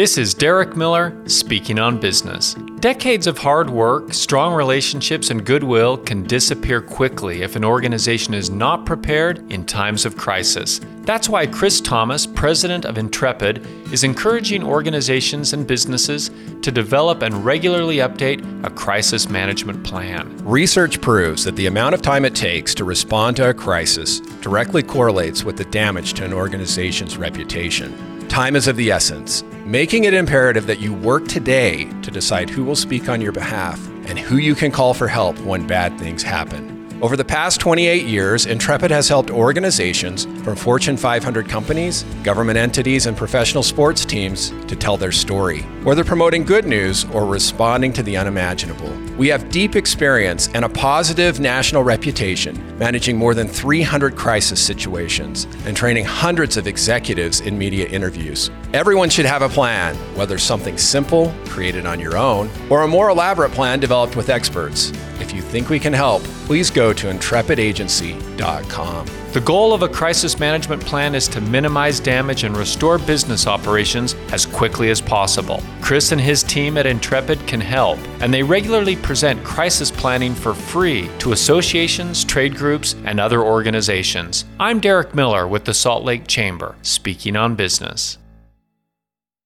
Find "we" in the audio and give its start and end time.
49.16-49.28, 65.70-65.80